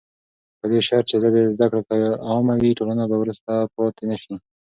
په 0.59 0.65
دې 0.71 0.79
شرط 0.87 1.05
چې 1.09 1.15
زده 1.55 1.65
کړه 1.87 2.09
عامه 2.27 2.55
وي، 2.61 2.71
ټولنه 2.79 3.03
به 3.09 3.15
وروسته 3.19 3.51
پاتې 3.75 4.03
نه 4.09 4.17
شي. 4.21 4.35